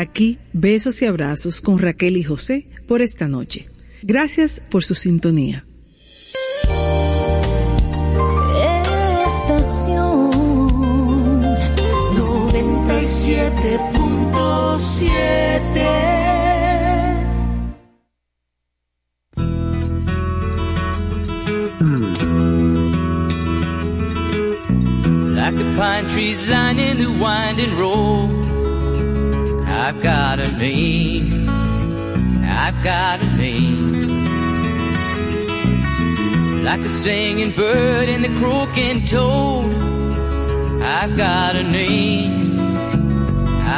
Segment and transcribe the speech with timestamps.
[0.00, 3.68] aquí, besos y abrazos con Raquel y José por esta noche.
[4.02, 5.66] Gracias por su sintonía.
[37.06, 39.72] Singing bird and the croaking toad.
[40.82, 42.58] I've got a name.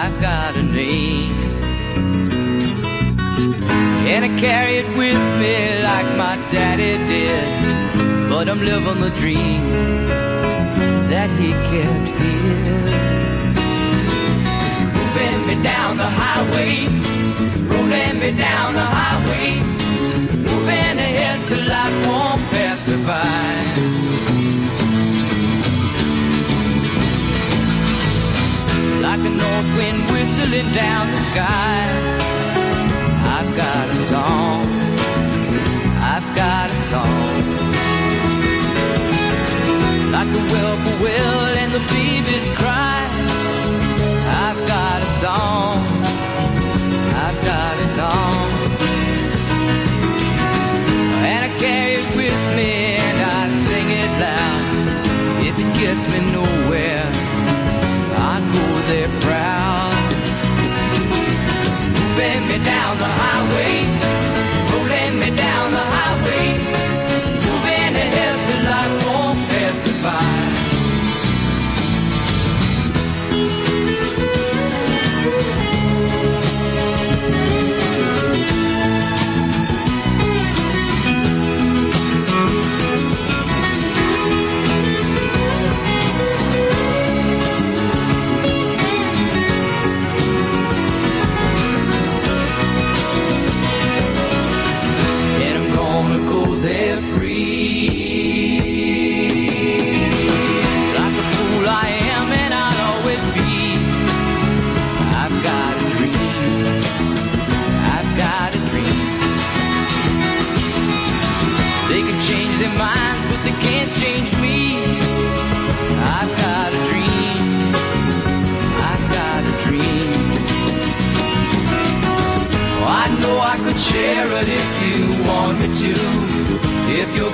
[0.00, 1.34] I've got a name.
[4.12, 5.55] And I carry it with me
[5.91, 7.49] like my daddy did.
[8.31, 9.62] But I'm living the dream
[11.12, 12.87] that he kept here.
[14.97, 16.75] Moving me down the highway,
[17.72, 19.49] rolling me down the highway,
[20.49, 22.18] moving ahead so life
[30.38, 31.78] whistling down the sky,
[33.37, 34.66] I've got a song.
[36.00, 37.44] I've got a song
[40.12, 43.00] like the whippoorwill and the babies cry.
[44.44, 45.87] I've got a song,
[47.25, 48.49] I've got a song,
[51.31, 52.73] and I carry it with me
[53.06, 54.64] and I sing it loud.
[55.49, 56.27] If it gets me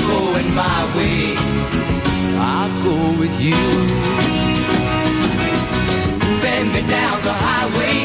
[0.07, 1.35] going my way,
[2.37, 3.63] I'll go with you.
[6.43, 7.97] Bend me down the highway,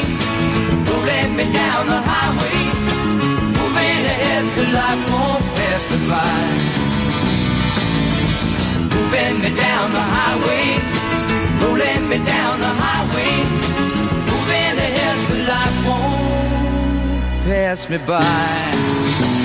[0.88, 2.60] rolling me down the highway,
[3.58, 6.42] moving ahead so life won't pass me by.
[8.94, 10.66] Moving me down the highway,
[11.62, 13.34] rolling me down the highway,
[14.30, 19.39] moving ahead so life won't pass me by.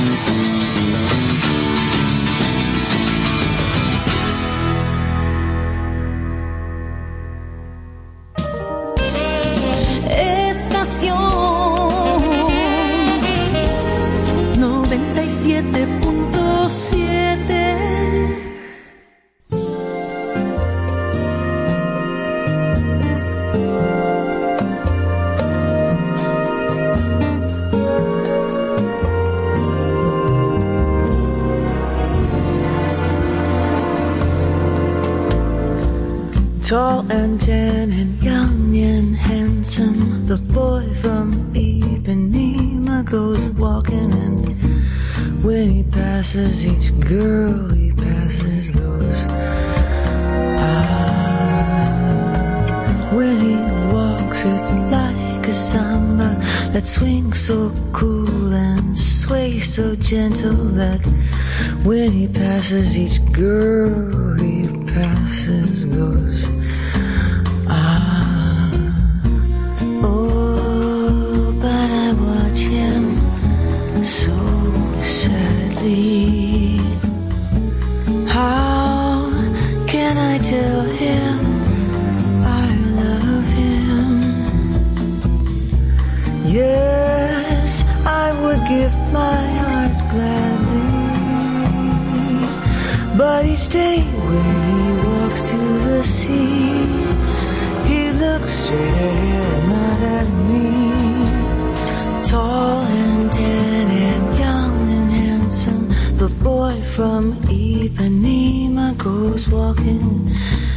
[106.96, 110.32] from Ipanema goes walking,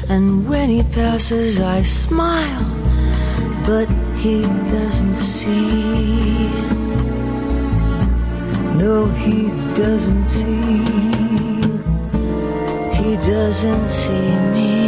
[0.09, 2.67] and when he passes, I smile,
[3.65, 3.87] but
[4.17, 6.49] he doesn't see.
[8.75, 10.83] No, he doesn't see.
[13.01, 14.88] He doesn't see me.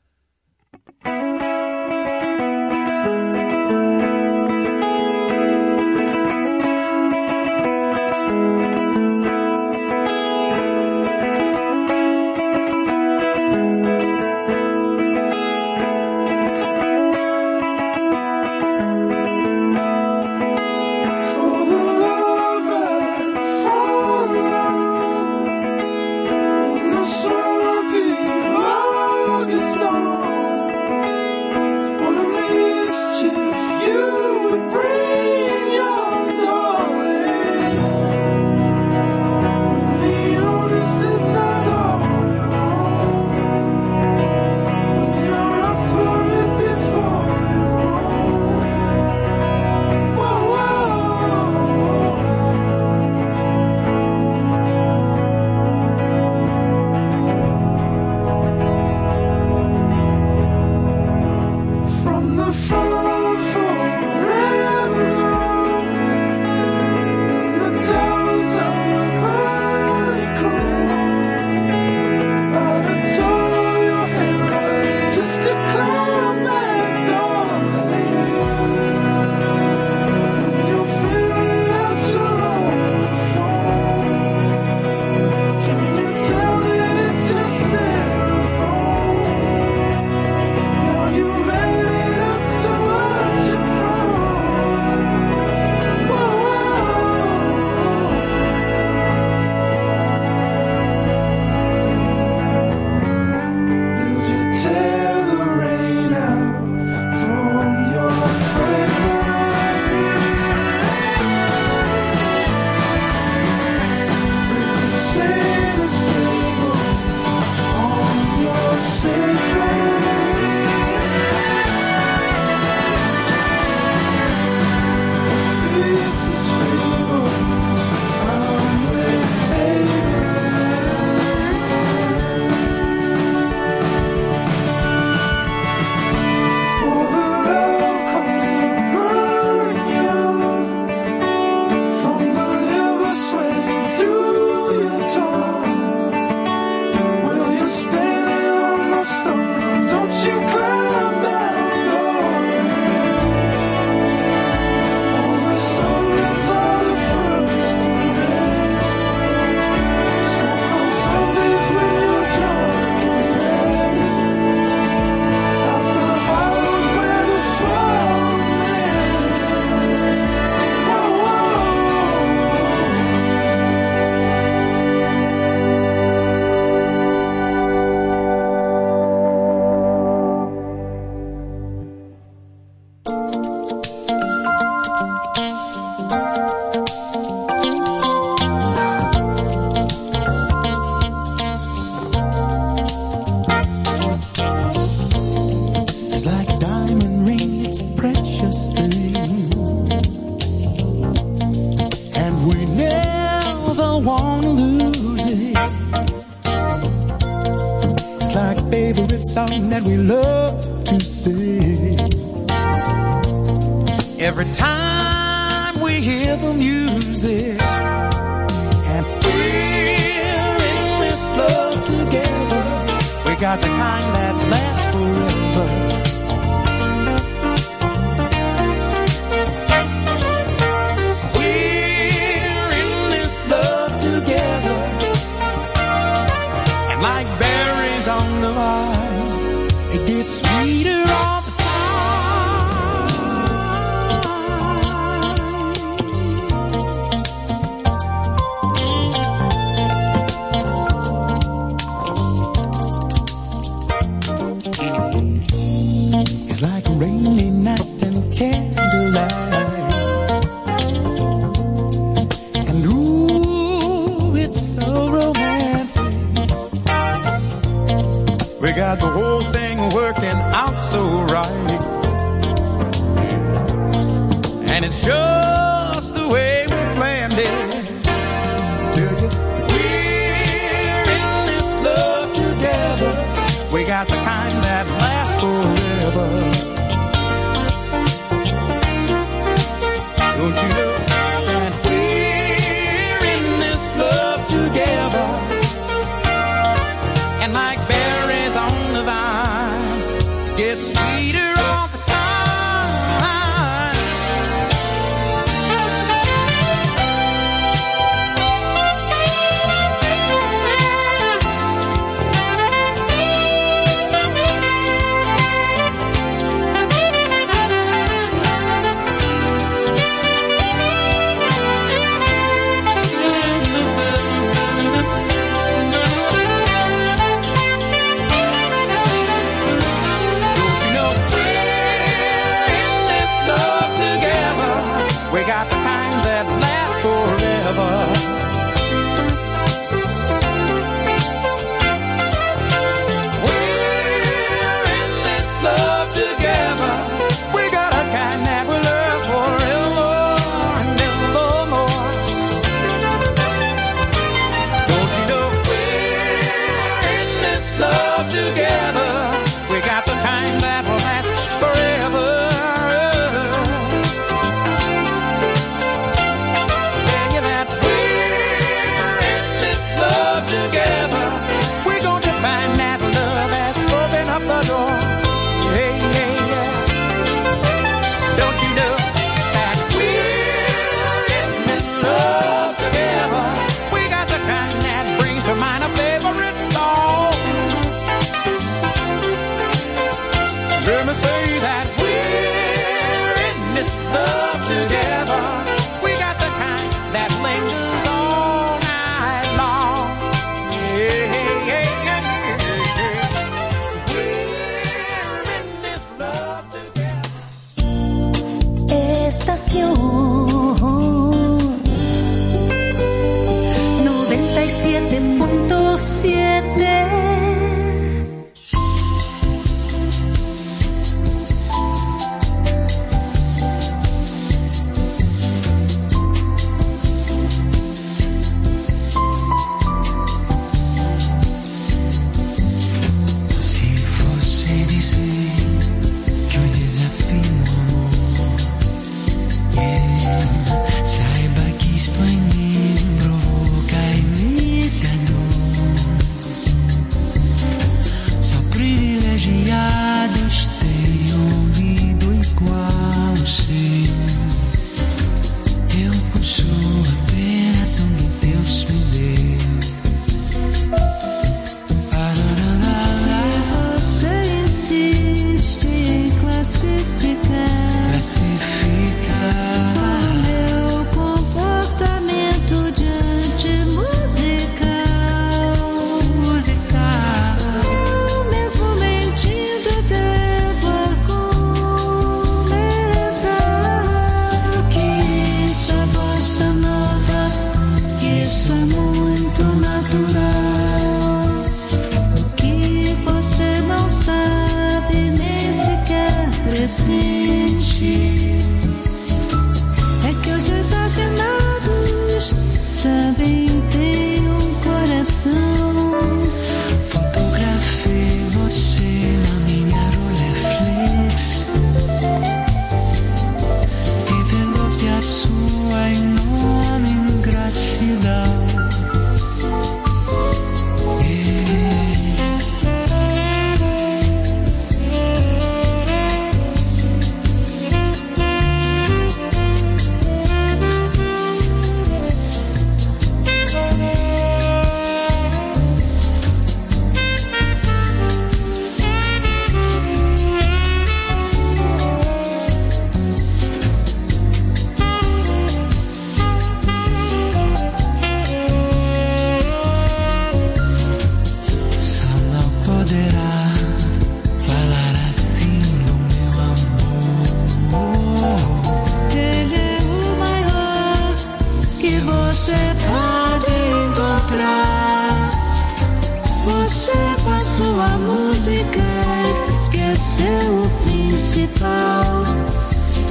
[570.11, 572.43] Esqueceu o principal.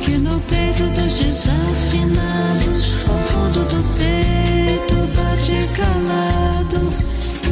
[0.02, 6.92] Que no peito dos desafinados, ao fundo do peito bate calado.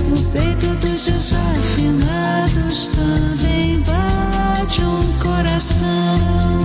[0.08, 6.57] No peito dos desafinados também bate um coração.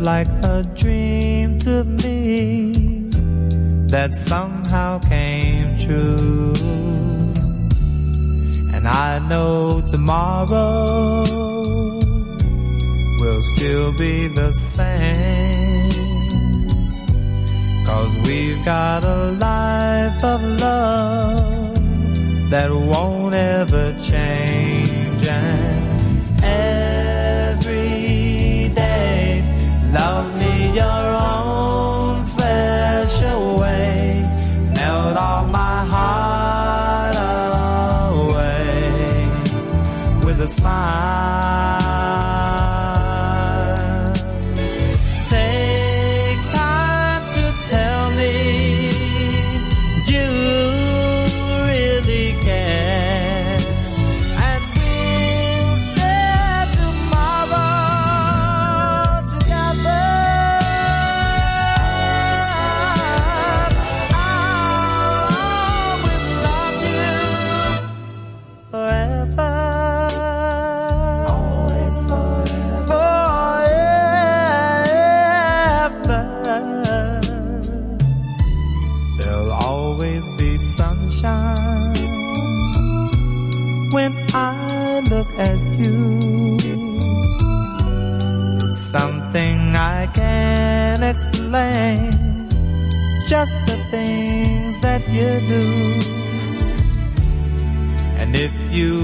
[0.00, 2.72] Like a dream to me
[3.88, 6.52] that somehow came true.
[8.74, 11.24] And I know tomorrow
[13.20, 15.90] will still be the same.
[17.84, 21.74] Cause we've got a life of love
[22.50, 23.69] that won't ever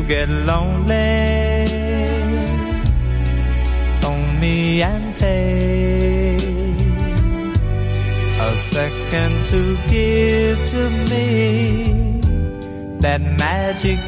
[0.07, 1.67] get lonely,
[4.41, 6.41] me and take
[8.39, 12.21] a second to give to me
[13.01, 13.99] that magic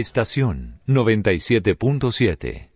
[0.00, 2.69] Estación 97.7.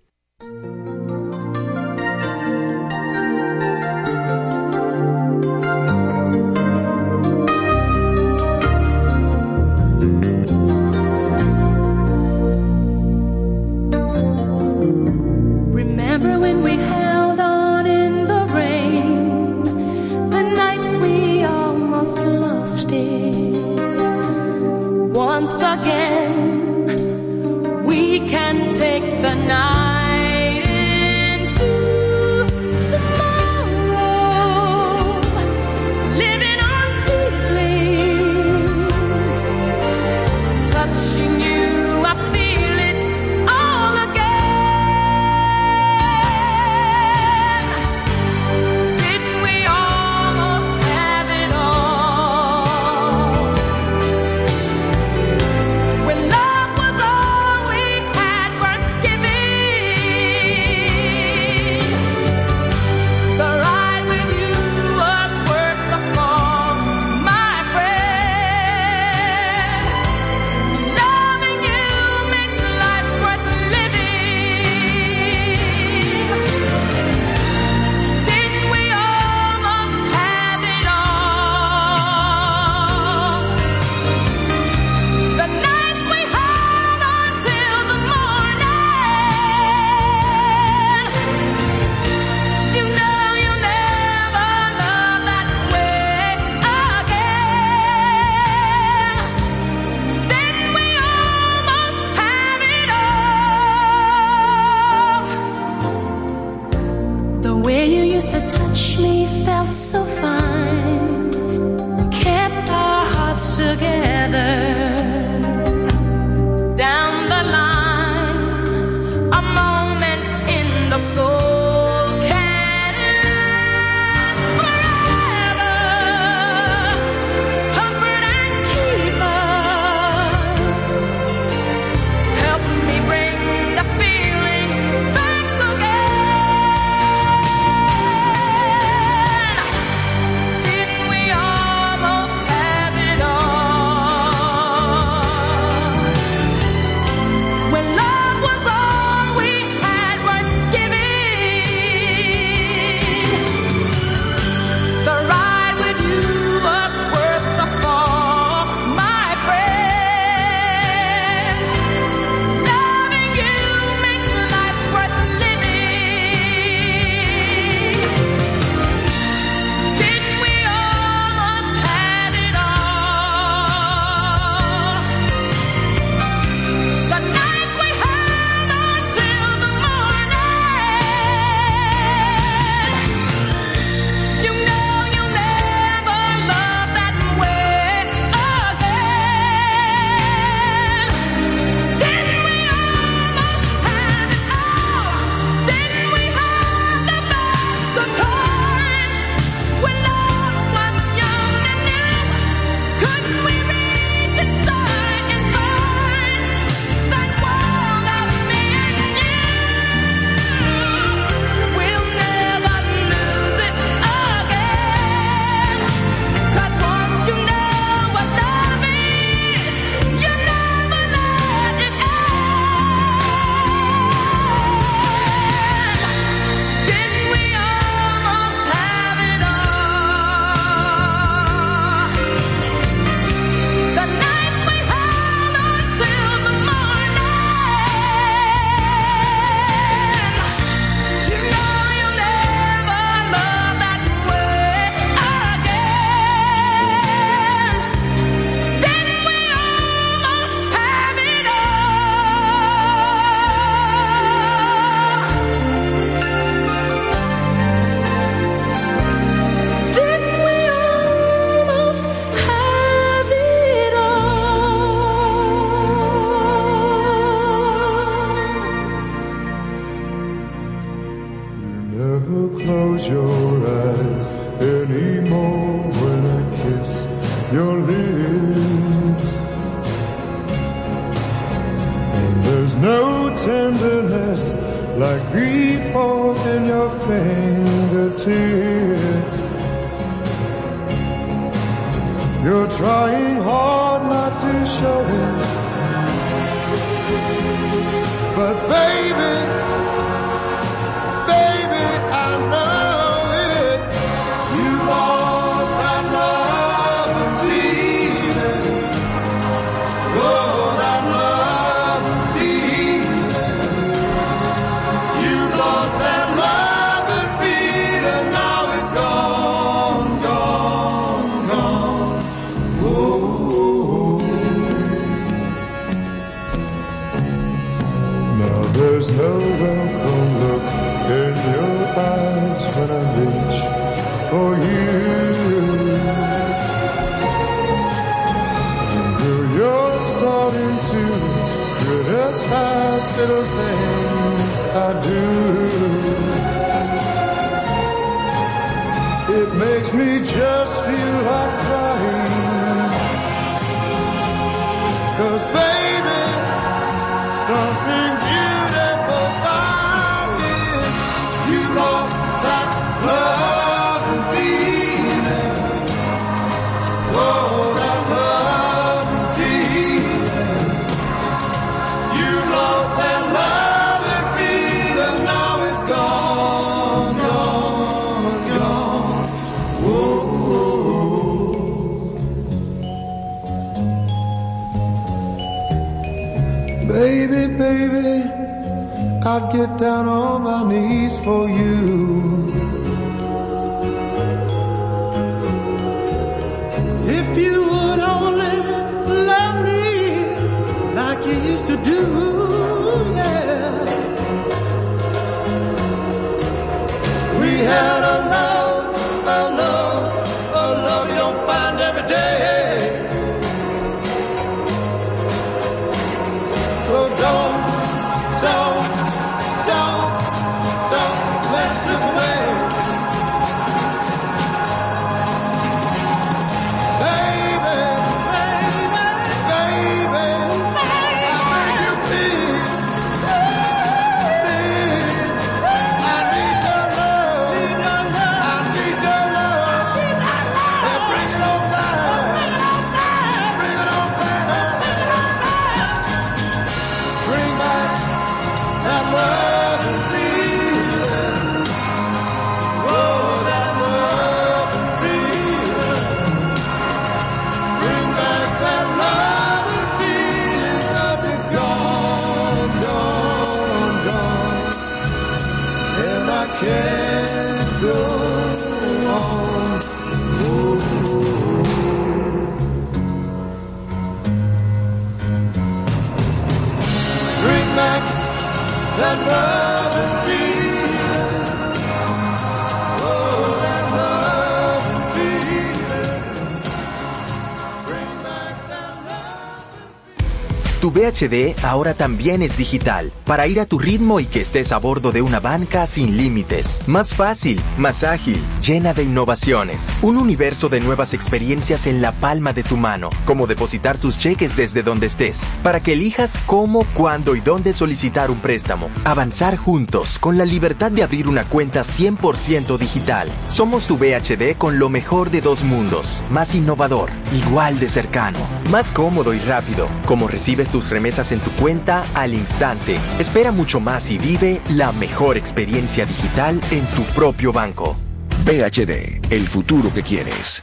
[491.14, 495.12] VHD ahora también es digital, para ir a tu ritmo y que estés a bordo
[495.12, 496.80] de una banca sin límites.
[496.86, 499.82] Más fácil, más ágil, llena de innovaciones.
[500.02, 504.56] Un universo de nuevas experiencias en la palma de tu mano, como depositar tus cheques
[504.56, 508.90] desde donde estés, para que elijas cómo, cuándo y dónde solicitar un préstamo.
[509.04, 513.28] Avanzar juntos, con la libertad de abrir una cuenta 100% digital.
[513.48, 518.38] Somos tu VHD con lo mejor de dos mundos, más innovador, igual de cercano,
[518.70, 522.96] más cómodo y rápido, como recibes tus remesas en tu cuenta al instante.
[523.18, 527.96] Espera mucho más y vive la mejor experiencia digital en tu propio banco.
[528.44, 530.62] VHD, el futuro que quieres.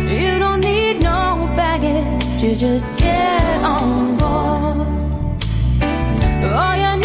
[0.10, 2.44] You don't need no baggage.
[2.44, 4.88] You just get on board.
[6.54, 6.97] All you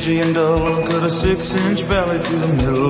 [0.00, 0.86] dingy and dull.
[0.86, 2.89] Cut a six inch valley through the middle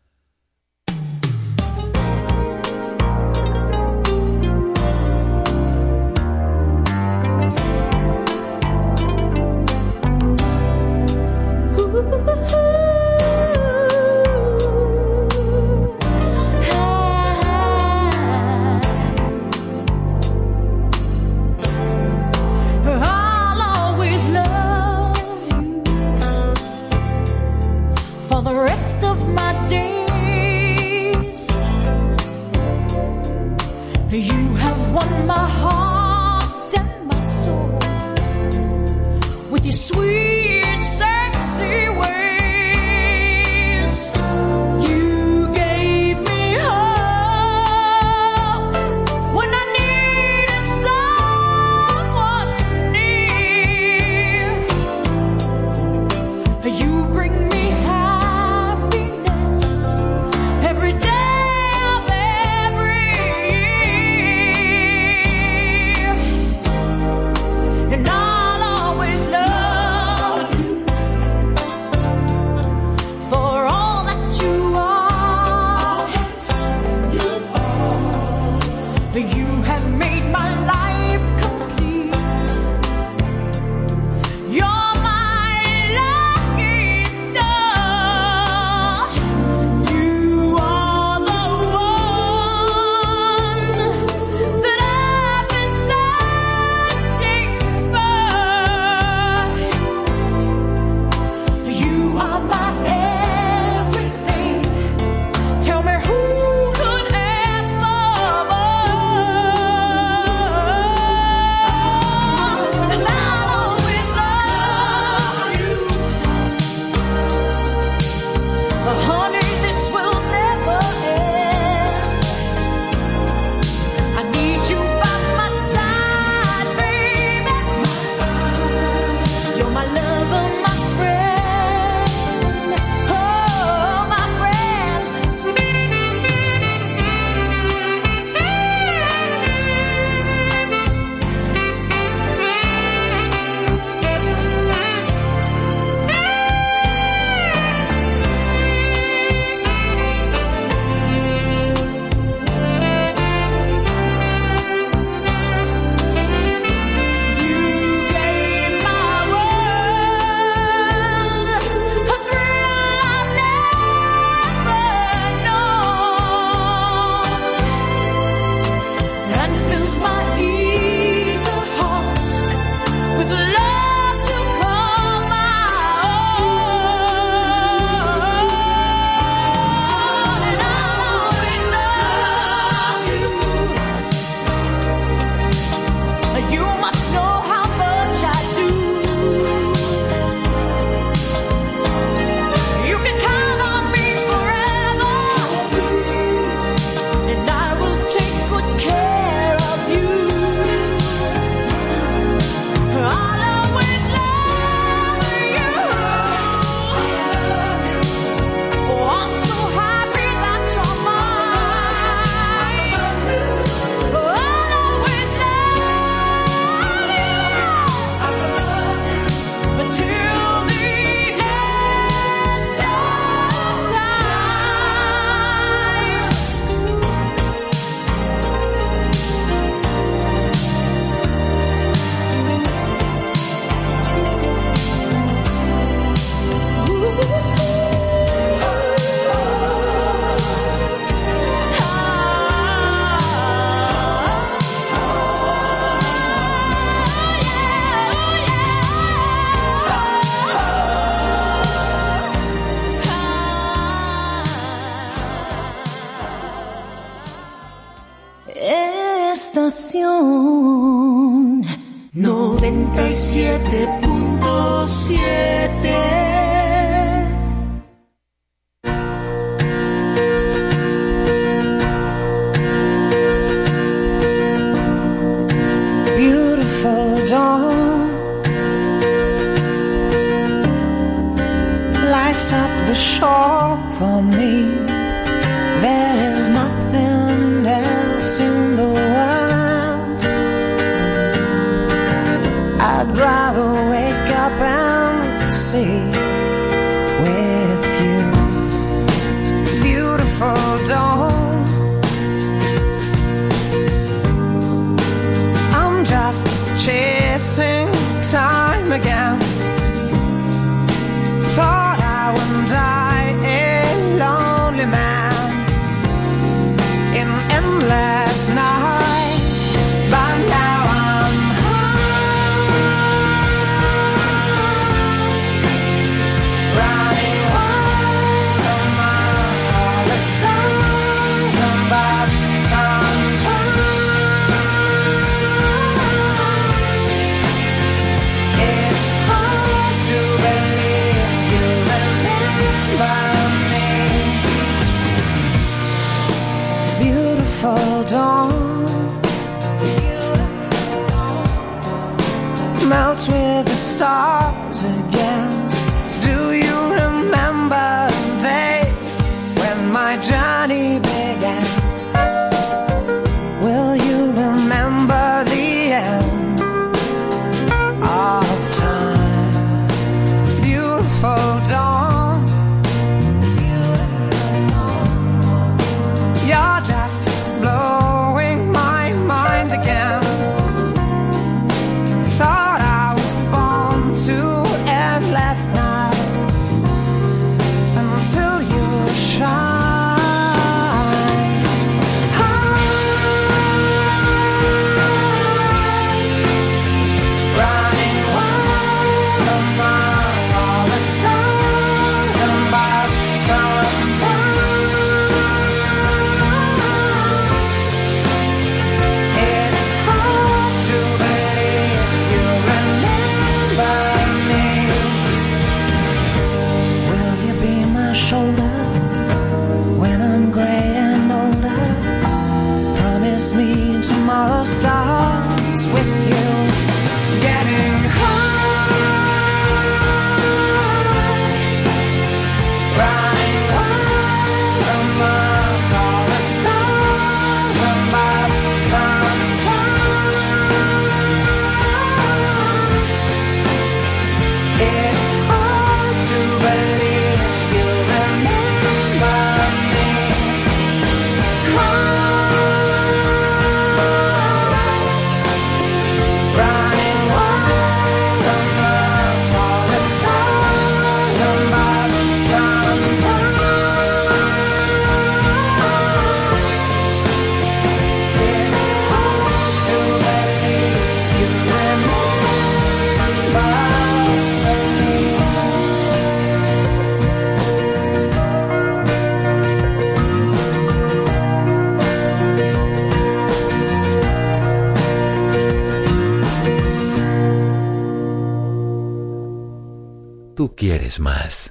[491.11, 491.70] vez más.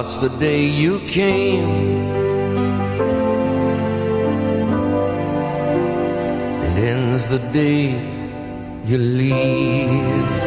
[0.00, 1.68] starts the day you came.
[6.64, 7.82] And ends the day
[8.86, 10.39] you leave.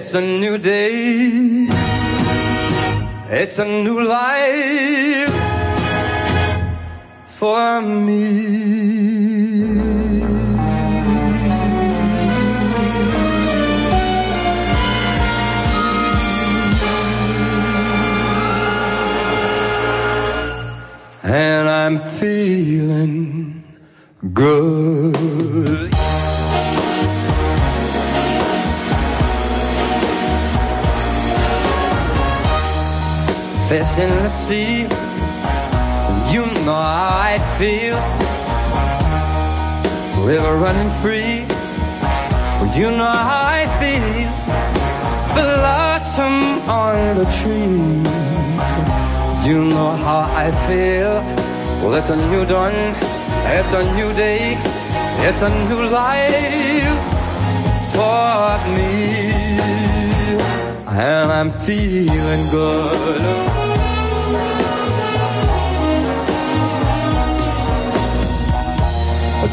[0.00, 1.68] It's a new day.
[3.28, 5.34] It's a new life
[7.26, 8.59] for me.
[40.60, 41.40] Running free,
[42.78, 44.28] you know how I feel.
[45.34, 46.36] Blossom
[46.68, 47.80] on the tree,
[49.48, 51.14] you know how I feel.
[51.80, 52.74] Well, it's a new dawn,
[53.56, 54.58] it's a new day,
[55.26, 56.98] it's a new life
[57.92, 59.32] for me.
[60.86, 63.69] And I'm feeling good.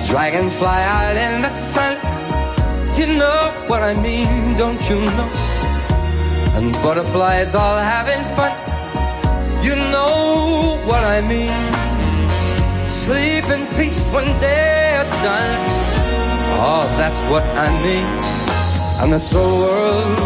[0.07, 1.95] Dragonfly out in the sun.
[2.97, 5.29] You know what I mean, don't you know?
[6.55, 8.53] And butterflies all having fun.
[9.67, 11.57] You know what I mean.
[12.87, 15.53] Sleep in peace when day is done.
[16.59, 18.07] Oh, that's what I mean.
[19.01, 20.17] And this old world,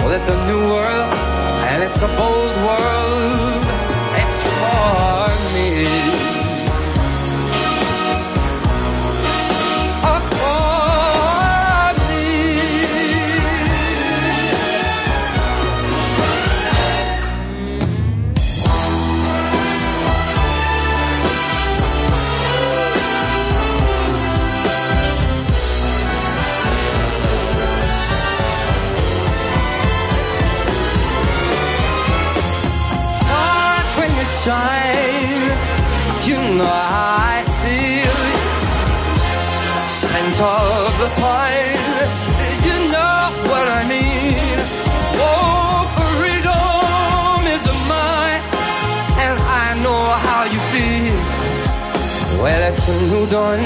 [0.00, 1.10] well, it's a new world,
[1.70, 3.03] and it's a bold world.
[34.44, 35.56] Shine,
[36.28, 38.18] you know how I feel.
[39.88, 41.96] Scent of the pine,
[42.68, 44.56] you know what I mean.
[45.16, 45.88] Oh,
[46.20, 48.42] freedom is mine,
[49.24, 51.18] and I know how you feel.
[52.42, 53.64] Well, it's a new dawn,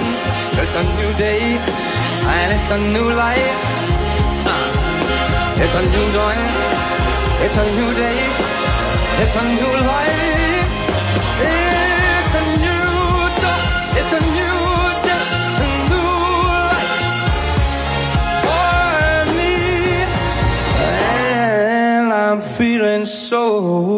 [0.63, 1.43] it's a new day,
[2.39, 3.61] and it's a new life.
[5.63, 6.41] It's a new dawn,
[7.45, 8.19] it's a new day,
[9.23, 10.38] it's a new life.
[22.59, 23.98] Feeling so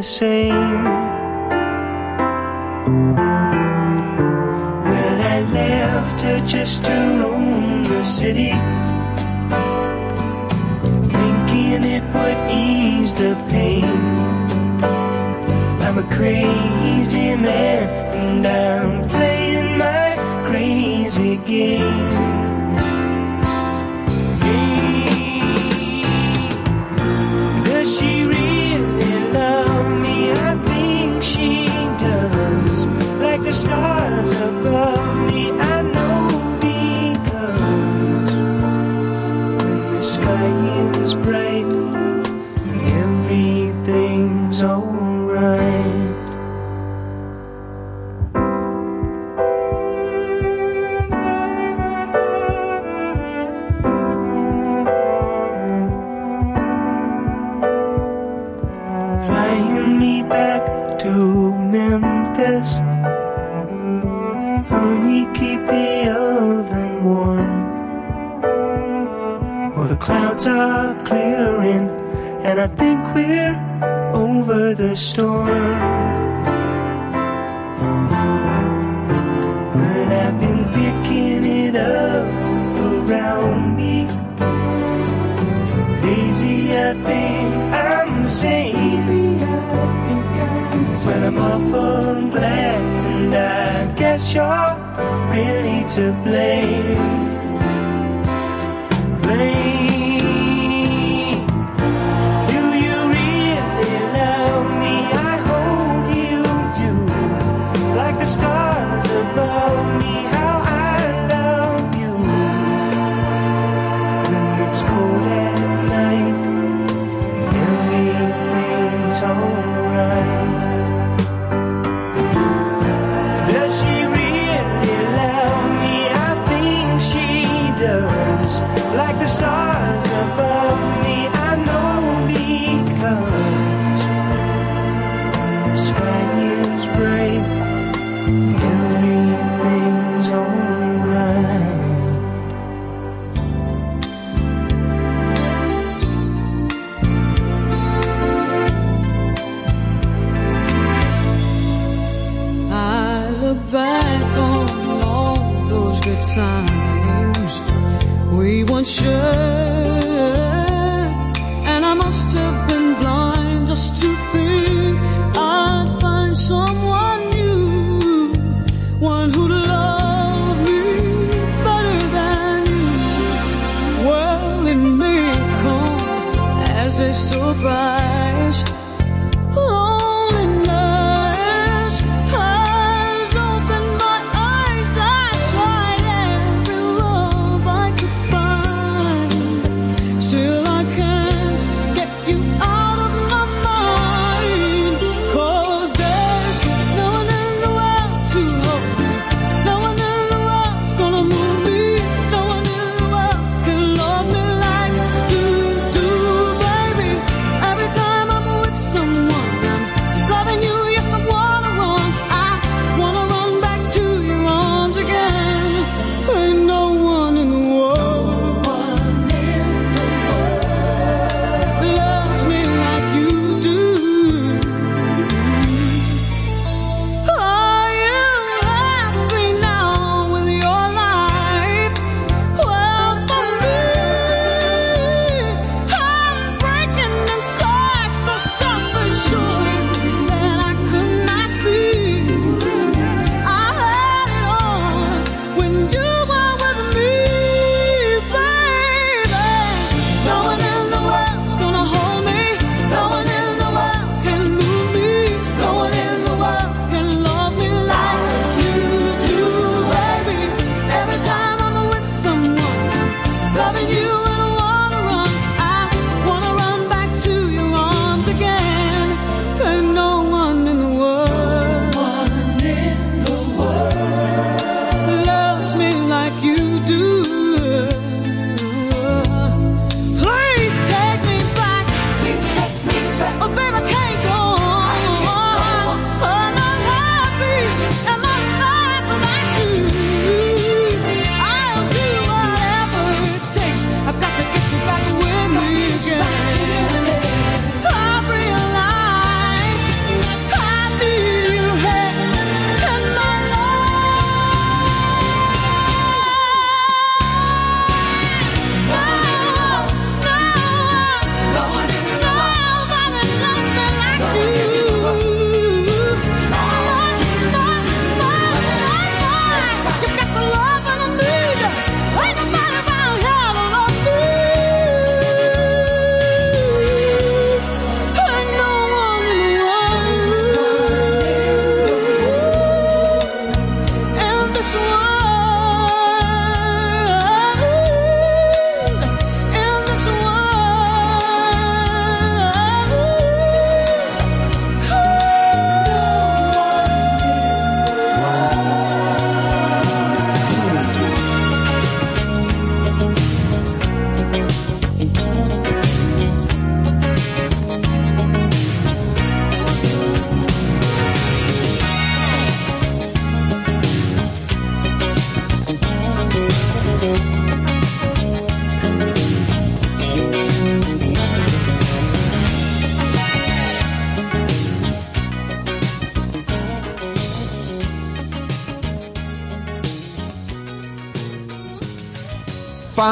[0.00, 0.84] The same.
[4.88, 8.52] Well, I left her just to roam the city,
[11.12, 13.84] thinking it would ease the pain.
[15.84, 17.86] I'm a crazy man,
[18.16, 20.16] and I'm playing my
[20.48, 22.29] crazy game.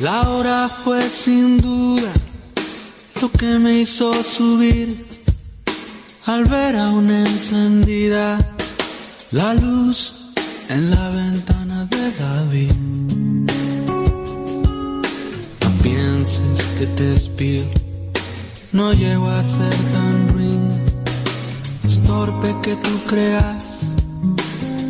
[0.00, 2.12] La hora fue sin duda
[3.20, 5.04] lo que me hizo subir
[6.24, 8.38] al ver aún encendida
[9.32, 10.14] la luz
[10.68, 12.72] en la ventana de David.
[15.62, 17.64] No pienses que te espío,
[18.70, 20.70] no llego a ser tan ruin.
[21.82, 23.64] Es torpe que tú creas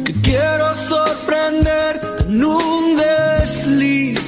[0.05, 4.28] que quiero sorprenderte en un desliz.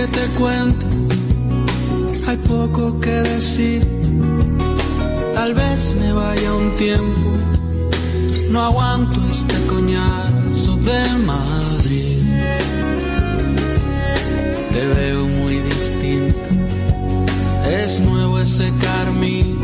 [0.00, 0.86] Que te cuente?
[2.26, 3.86] Hay poco que decir.
[5.34, 7.30] Tal vez me vaya un tiempo.
[8.50, 12.18] No aguanto este coñazo de Madrid.
[14.72, 16.38] Te veo muy distinto.
[17.82, 19.60] Es nuevo ese carmín.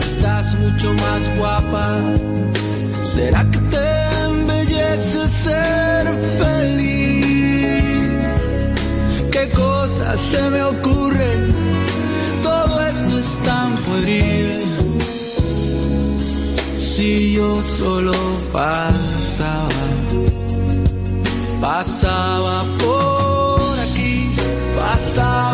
[0.00, 2.00] Estás mucho más guapa.
[3.02, 3.88] ¿Será que te
[4.28, 6.02] embellece ser
[6.38, 6.93] feliz?
[9.44, 11.54] ¿Qué cosas se me ocurren?
[12.42, 14.62] Todo esto es tan pueril.
[16.78, 18.12] Si yo solo
[18.54, 19.68] pasaba,
[21.60, 24.34] pasaba por aquí,
[24.78, 25.53] pasaba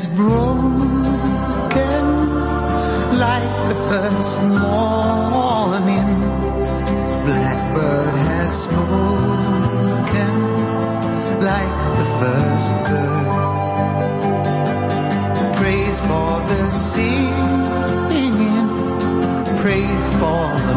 [0.00, 0.44] is broken
[3.26, 6.10] like the first morning.
[7.26, 10.32] Blackbird has spoken
[11.50, 13.30] like the first bird.
[15.58, 18.68] Praise for the singing,
[19.62, 20.76] praise for the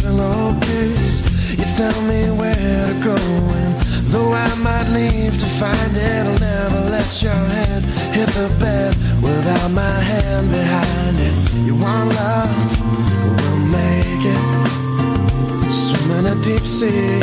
[0.00, 1.14] pillowcase.
[1.58, 3.74] You tell me where to go, and
[4.12, 7.82] though I might leave to find it, I'll never let your head
[8.16, 11.34] hit the bed without my hand behind it.
[11.66, 12.80] You want love,
[13.38, 14.44] we'll make it.
[15.72, 17.20] Swim in a deep sea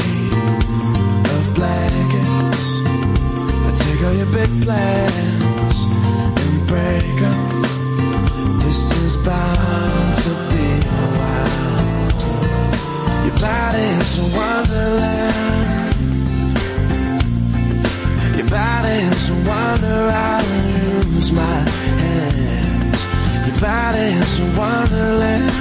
[1.34, 2.64] of blankets.
[3.68, 5.78] I take all your big plans
[6.42, 8.60] and break them.
[8.60, 9.55] This is by
[13.46, 15.96] body's a wonderland.
[18.38, 20.02] Your body's a wonder.
[20.12, 20.42] I
[21.14, 21.60] use my
[22.02, 23.02] hands.
[23.48, 25.54] Your body's a wonderland.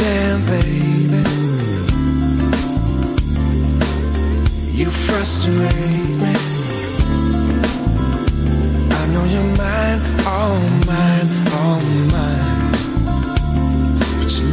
[0.00, 1.20] Damn, baby.
[4.78, 6.47] You frustrate me.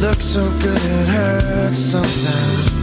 [0.08, 2.75] look so good it hurts sometimes.